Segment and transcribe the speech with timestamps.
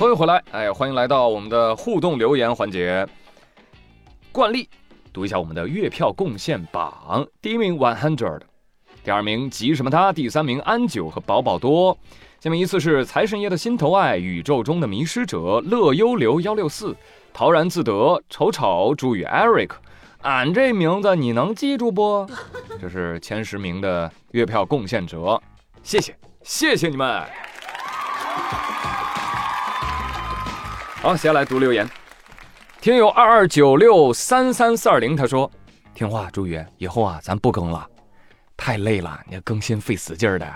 [0.00, 3.06] 欢迎回来，哎，欢迎来到我们的互动留言环节。
[4.32, 4.66] 惯例，
[5.12, 7.28] 读一下我们的月票贡献榜。
[7.42, 8.40] 第一名 One Hundred，
[9.04, 11.98] 第二名急什么他，第三名安九和宝宝多。
[12.40, 16.96] 下面依次是财神爷的心头爱、宇宙中的迷失者、乐悠流幺六四、
[17.34, 19.72] 陶然自得、丑丑、朱宇 Eric。
[20.22, 22.26] 俺这名字你能记住不？
[22.80, 25.38] 这是前十名的月票贡献者，
[25.82, 27.22] 谢谢，谢谢你们。
[31.02, 31.88] 好，接下来读留言。
[32.78, 35.50] 听友二二九六三三四二零他说
[35.94, 37.88] ：“听话，朱宇，以后啊，咱不更了，
[38.54, 40.46] 太累了，你更新费死劲儿的。”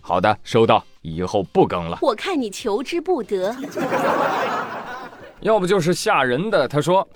[0.00, 1.98] 好的，收到，以后不更了。
[2.02, 3.52] 我看你求之不得。
[5.42, 6.68] 要不就是吓人的。
[6.68, 7.06] 他说：“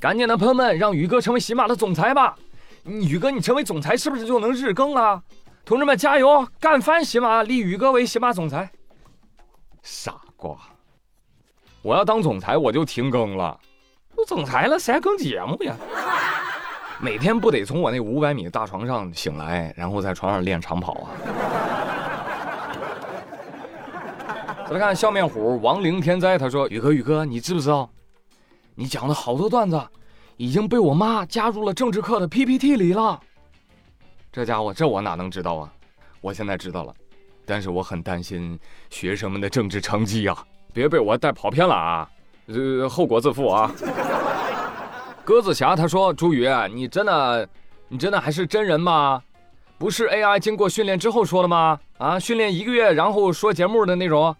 [0.00, 2.34] 赶紧的，朋友们，让宇哥成为喜马的总裁吧！
[2.82, 5.22] 宇哥，你成为总裁是不是就能日更了？
[5.64, 8.68] 同志们，加油，干翻喜马，立宇哥为喜马总裁。”
[9.84, 10.58] 傻瓜。
[11.84, 13.60] 我要当总裁，我就停更了。
[14.16, 15.76] 都总裁了，谁还更节目呀？
[16.98, 21.10] 每天不得从我那五百米的大床上醒来，然后在床上练长跑啊？
[24.66, 27.90] 再来看笑面虎亡灵天灾，他说：“宇哥，宇哥，你知不知道？
[28.74, 29.78] 你讲的好多段子，
[30.38, 33.20] 已经被我妈加入了政治课的 PPT 里了。
[34.32, 35.70] 这家伙，这我哪能知道啊？
[36.22, 36.94] 我现在知道了，
[37.44, 40.34] 但是我很担心学生们的政治成绩呀。”
[40.74, 42.10] 别被我带跑偏了啊！
[42.48, 43.72] 呃，后果自负啊。
[45.24, 47.48] 鸽子侠他说：“朱宇，你真的，
[47.88, 49.22] 你真的还是真人吗？
[49.78, 51.78] 不是 AI 经过训练之后说的吗？
[51.98, 54.34] 啊，训练一个月然后说节目的那种。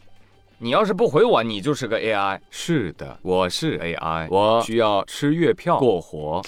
[0.59, 2.41] 你要是不回我，你就是个 AI。
[2.51, 6.43] 是的，我是 AI，我需要吃月票过活，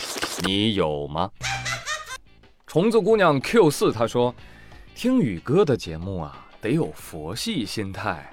[0.45, 1.31] 你有吗？”
[2.67, 4.34] 虫子姑娘 Q 四他说
[4.95, 8.31] ：“听宇哥的节目啊，得有佛系心态。”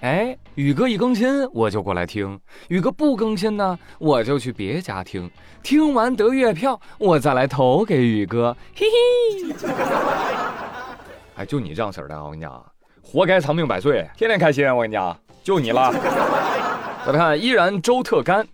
[0.00, 5.28] 哎，宇哥一更新我就过来听，宇哥不更新呢，我就去别家听。
[5.60, 9.54] 听完得月票，我再来投给宇哥，嘿嘿。
[11.34, 12.64] 哎，就你这样式的啊，我跟你讲，
[13.02, 14.72] 活该长命百岁，天天开心。
[14.72, 15.92] 我跟你讲，就你了。
[17.04, 18.46] 再来看，依然周特干，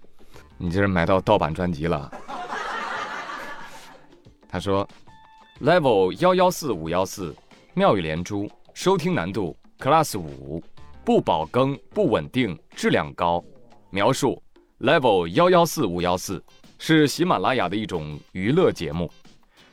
[0.56, 2.10] 你这是买到盗版专辑了。
[4.48, 4.88] 他说
[5.60, 7.36] ，level 幺幺四五幺四，
[7.74, 10.62] 妙语连珠，收听难度 class 五。
[11.04, 13.44] 不保更，不稳定，质量高。
[13.90, 14.42] 描述
[14.80, 16.42] ：level 幺幺四五幺四
[16.78, 19.10] 是喜马拉雅的一种娱乐节目。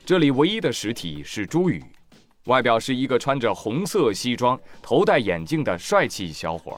[0.04, 1.82] 这里唯一的实体是朱宇，
[2.48, 6.78] 外表是一个穿着红色西装、头戴眼镜的帅气小伙。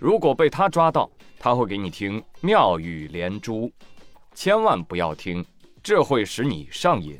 [0.00, 1.08] 如果被他抓到，
[1.38, 3.70] 他会给你听妙语连珠，
[4.34, 5.44] 千万不要听，
[5.80, 7.16] 这会使你上瘾。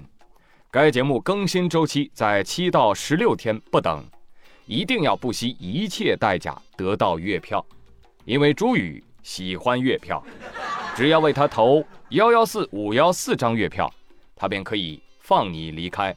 [0.69, 4.05] 该节目更新周期在七到十六天不等。
[4.67, 7.65] 一定要不惜一切代价得到月票，
[8.25, 10.23] 因为朱宇喜欢月票，
[10.97, 13.93] 只要为他投幺幺四五幺四张月票，
[14.35, 16.15] 他便可以放你离开。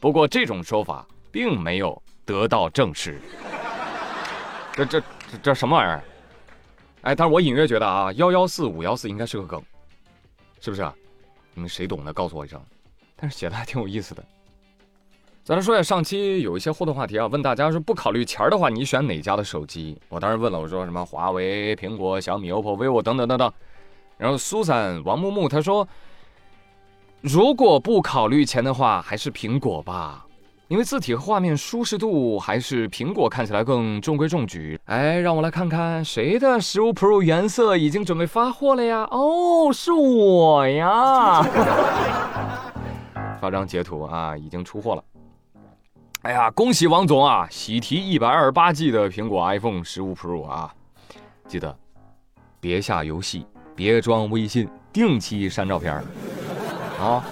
[0.00, 3.20] 不过这种说法并没有得到证实。
[4.72, 6.04] 这这这这什么玩意儿？
[7.02, 9.62] 哎，但是我隐约觉得啊，幺幺四五幺四应该是个梗，
[10.60, 10.90] 是不是？
[11.52, 12.58] 你们谁懂的告诉我一声。
[13.16, 14.24] 但是写的还挺有意思的。
[15.50, 20.00] 咱来说下上期有一些互动话题啊，问大家说不考虑钱儿的话，你选哪家的手机？
[20.08, 23.52] 我当时问了，我说什么华为、苹果、小米、OPPO、vivo 等等等等。
[24.16, 25.88] 然后苏珊、王木木他说，
[27.20, 30.24] 如果不考虑钱的话，还是苹果吧，
[30.68, 34.78] 因为字体和画面舒适度还是苹果看起来更中规中矩。
[34.84, 39.02] 哎，让我来看看谁的十五 Pro 原色已经准备发货了呀？
[39.10, 41.42] 哦，是我呀！
[43.42, 45.02] 发张截图啊，已经出货了。
[46.22, 47.48] 哎呀，恭喜王总啊！
[47.50, 50.74] 喜提一百二十八 G 的苹果 iPhone 十五 Pro 啊！
[51.48, 51.74] 记得
[52.60, 55.94] 别下游戏，别装微信，定期删照片
[57.00, 57.24] 啊！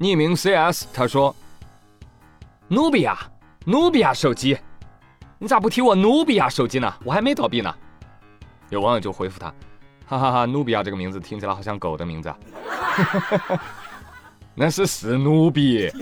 [0.00, 1.34] 匿名 CS 他说
[2.66, 3.16] ：“努比亚，
[3.64, 4.58] 努比亚手机，
[5.38, 6.92] 你咋不提我努比亚手机呢？
[7.04, 7.72] 我还没倒闭呢。”
[8.70, 9.46] 有网友就回复他
[10.04, 12.34] ：“哈哈哈，努比亚这个名字听起来好像狗的名字。”
[14.58, 15.92] 那是史努比。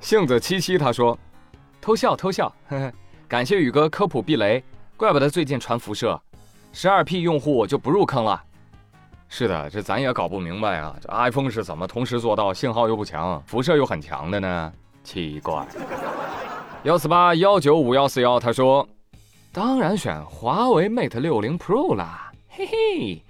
[0.00, 1.16] 杏子七七他说
[1.82, 2.92] ：“偷笑偷笑，呵呵，
[3.28, 4.64] 感谢宇哥科普避雷，
[4.96, 6.18] 怪不得最近传辐射，
[6.72, 8.42] 十二 P 用户就不入坑了。”
[9.28, 14.72] 是的，这咱也搞不明白啊，这 iPhone 是怎么同时做到信号又不强，辐射又很强的呢？
[15.04, 15.66] 奇怪。
[16.84, 18.88] 幺四八幺九五幺四幺他说
[19.52, 23.22] ：“当然选华为 Mate 六零 Pro 啦，嘿嘿。”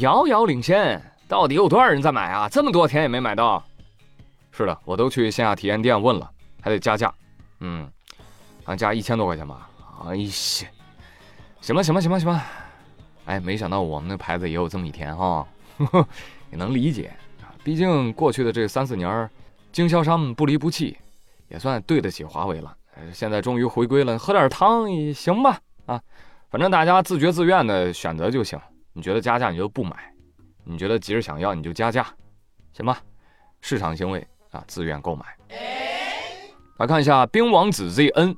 [0.00, 2.48] 遥遥领先，到底有多少人在买啊？
[2.48, 3.64] 这么多天也没买到。
[4.50, 6.28] 是的，我都去线下体验店问了，
[6.60, 7.14] 还得加价，
[7.60, 7.88] 嗯，
[8.64, 9.68] 好像加一千多块钱吧。
[10.06, 10.28] 哎呀，
[11.60, 12.44] 行吧行吧行吧行吧，
[13.26, 15.46] 哎，没想到我们那牌子也有这么一天哈，
[16.50, 17.12] 也能理解，
[17.62, 19.30] 毕竟过去的这三四年，
[19.70, 20.98] 经销商们不离不弃，
[21.48, 22.76] 也算对得起华为了。
[23.12, 25.56] 现在终于回归了，喝点汤也行吧？
[25.86, 26.00] 啊，
[26.50, 28.58] 反正大家自觉自愿的选择就行。
[28.94, 30.10] 你觉得加价你就不买，
[30.64, 32.06] 你觉得急着想要你就加价，
[32.72, 32.98] 行吧？
[33.60, 35.26] 市场行为啊，自愿购买。
[36.78, 38.34] 来看一下冰王子 ZN，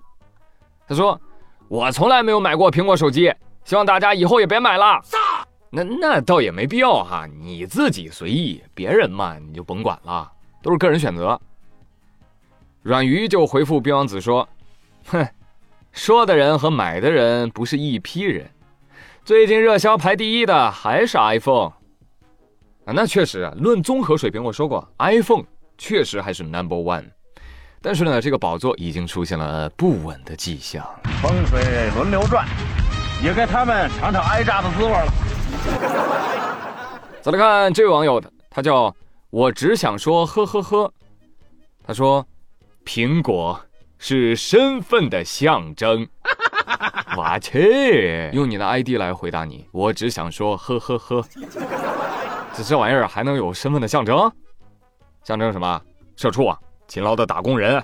[0.88, 1.20] 他说。
[1.68, 5.02] 我从来没有买过苹果手机，希望大家以后也别买了。
[5.68, 10.30] 那那倒也没必要哈，你自己随意，别人嘛你就甭管了，
[10.62, 11.40] 都是个人选择。
[12.82, 14.48] 阮鱼就回复冰王子说
[15.10, 15.28] ：“哼，
[15.90, 18.48] 说的人和买的人不是一批人。
[19.26, 21.72] 最近热销排第一的还是 iPhone
[22.84, 25.42] 啊，那确实啊，论综合水平，我说过 iPhone
[25.76, 27.06] 确实还是 Number One。”
[27.82, 30.88] 但是呢，这个宝座已经出现了不稳的迹象。
[31.20, 31.60] 风水
[31.96, 32.46] 轮流转，
[33.20, 35.12] 也该他们尝尝挨炸的滋味了。
[37.20, 38.94] 再来看这位网友的，他叫
[39.30, 40.94] 我只想说呵呵呵。
[41.84, 42.24] 他说，
[42.84, 43.60] 苹果
[43.98, 46.06] 是身份的象征。
[47.16, 49.66] 我去，用你的 ID 来回答你。
[49.72, 51.24] 我只想说呵呵呵。
[52.52, 54.30] 这 这玩意儿还能有身份的象征？
[55.24, 55.80] 象征什么？
[56.14, 56.58] 社畜啊？
[56.86, 57.82] 勤劳的打工人，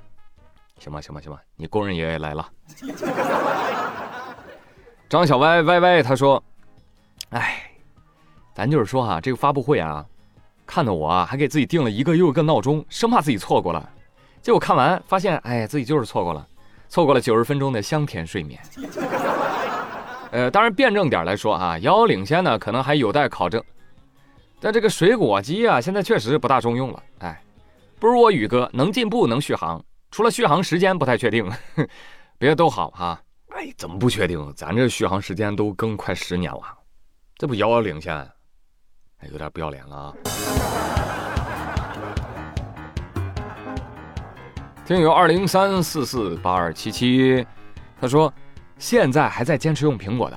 [0.78, 2.46] 行吧，行吧，行吧，你工人爷爷来了。
[5.08, 6.42] 张小歪歪歪他说
[7.30, 7.70] ：“哎，
[8.54, 10.04] 咱就是说哈，这个发布会啊，
[10.66, 13.90] 看的我啊，还给自己定了一个又一个闹钟，生怕自己错过了。
[14.40, 16.46] 结果看完发现，哎，自己就是错过了，
[16.92, 18.60] 错过了九十分钟的香甜睡眠。
[20.30, 23.64] 呃，当然辩证点来说啊，遥遥领先呢，可能还有待考证。
[24.60, 27.42] 但这个水果机啊，现在确实不大中用了，哎。”
[27.98, 31.50] 不如我宇哥能进步能续航，除了续航时间不太确定，
[32.36, 33.18] 别的都好哈。
[33.54, 34.52] 哎，怎么不确定？
[34.54, 36.60] 咱这续航时间都更快十年了，
[37.38, 38.14] 这不遥遥领先？
[38.14, 40.12] 哎，有点不要脸了啊！
[44.84, 47.46] 听友二零三四四八二七七，
[48.00, 48.32] 他说
[48.78, 50.36] 现在还在坚持用苹果的，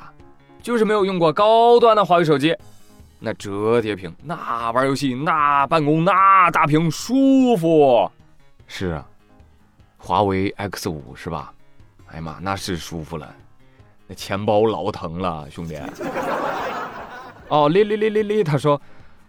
[0.62, 2.56] 就是没有用过高端的华为手机。
[3.18, 8.10] 那折叠屏，那玩游戏，那办公，那大屏舒服。
[8.68, 9.04] 是啊，
[9.98, 11.52] 华为 X 五是吧？
[12.12, 13.28] 哎呀妈，那是舒服了。
[14.06, 15.76] 那钱包老疼了，兄弟。
[17.48, 18.80] 哦，哩哩哩哩哩，他说，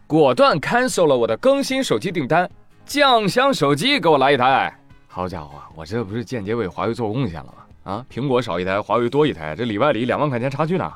[0.06, 2.48] 果断 cancel 了我的更新手机订单，
[2.84, 4.78] 酱香手机给我来一台。
[5.16, 7.90] 好家伙，我这不是间接为华为做贡献了吗？
[7.90, 10.92] 啊，苹果少一台，华为多一台，这里外里两万块钱差距呢。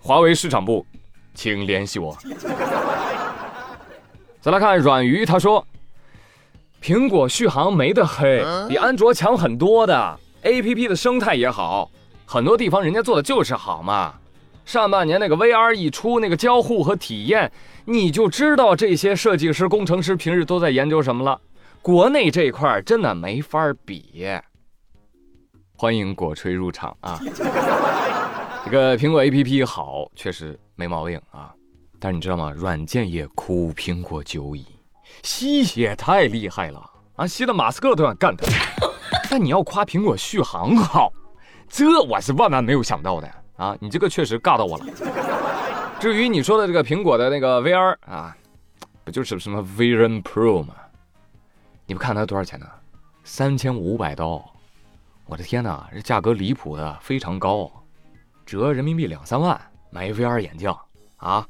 [0.00, 0.86] 华为市场部。
[1.34, 2.16] 请联系我。
[4.40, 5.62] 再来看软鱼，他说
[6.82, 10.18] ：“苹果续航没得黑，比安卓强很多的。
[10.40, 11.90] A P P 的生态也好，
[12.24, 14.14] 很多地方人家做的就是好嘛。
[14.64, 17.52] 上半年那个 V R 一出，那个交互和体验，
[17.84, 21.38] 你就知道这些设计师、工程师平日都在研究什么了。
[21.82, 24.26] 国内这一块真的没法比。
[25.76, 27.18] 欢迎果吹入场啊！
[28.66, 31.52] 这个苹果 A P P 好，确实。”没毛病啊，
[31.98, 32.50] 但是你知道吗？
[32.52, 34.64] 软件也苦苹果久矣，
[35.22, 36.82] 吸血太厉害了
[37.16, 38.46] 啊，吸的马斯克都想干他。
[39.30, 41.12] 但你要夸苹果续航好，
[41.68, 43.76] 这我是万万没有想到的啊！
[43.78, 44.86] 你这个确实尬到我了。
[45.98, 48.34] 至于你说的这个苹果的那个 VR 啊，
[49.04, 50.74] 不就是什么 Vision Pro 吗？
[51.90, 52.66] 你不看它多少钱呢？
[53.24, 54.48] 三千五百刀！
[55.26, 57.68] 我的天哪，这价格离谱的非常高，
[58.46, 59.60] 折人民币两三万。
[59.90, 60.72] 买 VR 眼镜
[61.16, 61.44] 啊，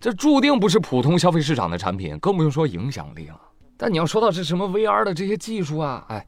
[0.00, 3.38] 这注定不是普通消费市场的产品，更不用说影响力了。
[3.76, 6.26] 但你要说到这什么 VR 的这些技术啊，哎，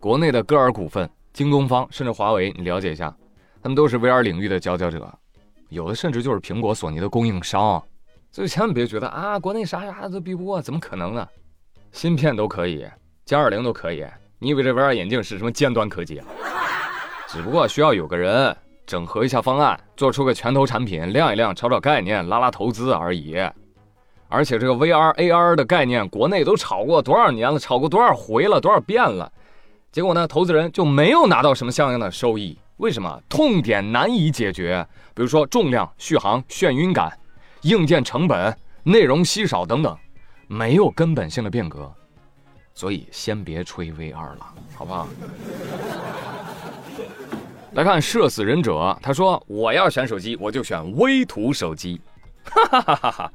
[0.00, 3.14] 国内的歌尔股份、京东方甚至华为，你了解一下，
[3.62, 5.12] 他们都是 VR 领域的佼佼者，
[5.68, 7.84] 有的甚至就是苹果、索尼的供应商。
[8.30, 11.28] 所以千万别觉得啊，国内啥啥都比不过，怎么可能呢？
[11.92, 12.84] 芯片都可以，
[13.26, 14.04] 歼二零都可以，
[14.38, 16.26] 你以为这 VR 眼镜是什么尖端科技啊？
[17.28, 18.56] 只不过需要有个人。
[18.84, 23.36] 整合一下方案，做出个拳头产品，亮一亮，炒炒概念，拉拉投资而已。
[24.28, 29.32] 而且这个 VR、AR 的概念，国内都炒过多少年了，炒过多少回了，多少遍了。
[29.92, 32.58] 结果呢，投资人就没有拿到什么像样的收益。
[32.78, 33.22] 为什么？
[33.28, 34.84] 痛点难以解决，
[35.14, 37.16] 比如说重量、续航、眩晕感、
[37.62, 39.96] 硬件成本、内容稀少等等，
[40.52, 41.90] 没有根本性的变革。
[42.74, 45.08] 所以先别吹 V 二了，好不好？
[47.72, 52.00] 来看射死忍者，他说：“我要选手机，我就选微图手机。”
[52.44, 53.32] 哈哈哈哈哈！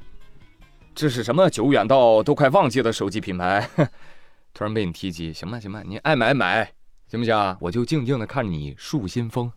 [0.93, 3.67] 这是什么久远到都快忘记的手机品牌？
[4.53, 6.71] 突然被你提及，行吧行吧，你爱买买，
[7.07, 7.57] 行不行？
[7.59, 9.51] 我就静静的看你树新风。